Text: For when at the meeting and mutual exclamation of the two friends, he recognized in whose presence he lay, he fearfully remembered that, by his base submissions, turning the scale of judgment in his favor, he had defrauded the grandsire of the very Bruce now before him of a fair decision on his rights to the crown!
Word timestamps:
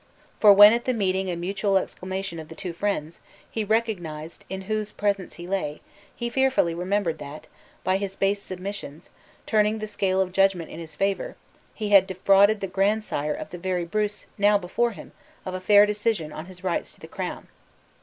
For 0.39 0.51
when 0.51 0.73
at 0.73 0.85
the 0.85 0.95
meeting 0.95 1.29
and 1.29 1.39
mutual 1.39 1.77
exclamation 1.77 2.39
of 2.39 2.47
the 2.49 2.55
two 2.55 2.73
friends, 2.73 3.19
he 3.47 3.63
recognized 3.63 4.45
in 4.49 4.61
whose 4.61 4.91
presence 4.91 5.35
he 5.35 5.45
lay, 5.45 5.79
he 6.15 6.27
fearfully 6.27 6.73
remembered 6.73 7.19
that, 7.19 7.45
by 7.83 7.97
his 7.97 8.15
base 8.15 8.41
submissions, 8.41 9.11
turning 9.45 9.77
the 9.77 9.85
scale 9.85 10.19
of 10.19 10.33
judgment 10.33 10.71
in 10.71 10.79
his 10.79 10.95
favor, 10.95 11.35
he 11.75 11.89
had 11.89 12.07
defrauded 12.07 12.61
the 12.61 12.65
grandsire 12.67 13.35
of 13.35 13.51
the 13.51 13.59
very 13.59 13.85
Bruce 13.85 14.25
now 14.39 14.57
before 14.57 14.93
him 14.93 15.11
of 15.45 15.53
a 15.53 15.61
fair 15.61 15.85
decision 15.85 16.33
on 16.33 16.47
his 16.47 16.63
rights 16.63 16.91
to 16.93 16.99
the 16.99 17.07
crown! 17.07 17.47